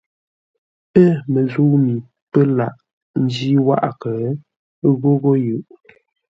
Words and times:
Ə̂ 1.01 1.07
məzə̂u 1.31 1.75
mi 1.85 1.95
pə́ 2.31 2.43
laghʼ 2.57 2.79
ńjî 3.23 3.51
wághʼə 3.67 4.11
ghóghó 5.01 5.31
yʉʼ. 5.45 5.63